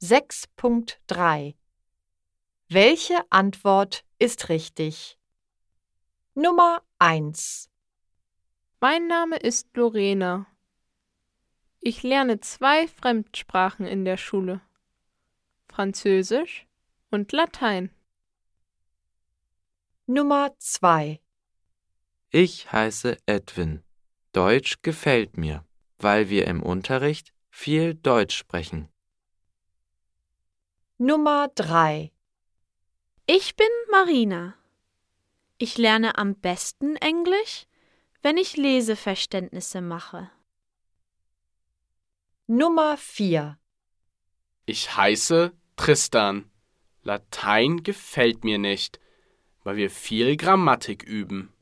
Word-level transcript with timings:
6.3 0.00 1.56
Welche 2.68 3.18
Antwort 3.30 4.04
ist 4.20 4.48
richtig? 4.48 5.18
Nummer 6.34 6.84
1 7.00 7.68
Mein 8.78 9.08
Name 9.08 9.38
ist 9.38 9.76
Lorena. 9.76 10.46
Ich 11.80 12.04
lerne 12.04 12.38
zwei 12.38 12.86
Fremdsprachen 12.86 13.86
in 13.86 14.04
der 14.04 14.18
Schule. 14.18 14.60
Französisch 15.66 16.68
und 17.10 17.32
Latein. 17.32 17.90
Nummer 20.06 20.54
2 20.58 21.20
Ich 22.30 22.70
heiße 22.70 23.16
Edwin. 23.26 23.82
Deutsch 24.30 24.76
gefällt 24.82 25.36
mir, 25.36 25.66
weil 25.98 26.28
wir 26.28 26.46
im 26.46 26.62
Unterricht 26.62 27.34
viel 27.50 27.94
Deutsch 27.96 28.36
sprechen. 28.36 28.88
Nummer 31.00 31.46
3 31.54 32.10
Ich 33.26 33.54
bin 33.54 33.68
Marina. 33.88 34.56
Ich 35.56 35.78
lerne 35.78 36.18
am 36.18 36.34
besten 36.34 36.96
Englisch, 36.96 37.68
wenn 38.20 38.36
ich 38.36 38.56
Leseverständnisse 38.56 39.80
mache. 39.80 40.28
Nummer 42.48 42.96
4 42.96 43.56
Ich 44.66 44.96
heiße 44.96 45.52
Tristan. 45.76 46.50
Latein 47.04 47.84
gefällt 47.84 48.42
mir 48.42 48.58
nicht, 48.58 48.98
weil 49.62 49.76
wir 49.76 49.90
viel 49.90 50.36
Grammatik 50.36 51.04
üben. 51.04 51.52